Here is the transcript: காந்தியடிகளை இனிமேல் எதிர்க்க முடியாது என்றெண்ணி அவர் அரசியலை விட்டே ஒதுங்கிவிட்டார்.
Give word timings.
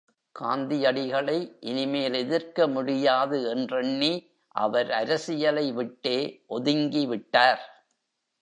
காந்தியடிகளை 0.35 1.35
இனிமேல் 1.59 2.13
எதிர்க்க 2.13 2.67
முடியாது 2.67 3.49
என்றெண்ணி 3.49 4.11
அவர் 4.55 4.91
அரசியலை 4.91 5.71
விட்டே 5.71 6.17
ஒதுங்கிவிட்டார். 6.49 7.63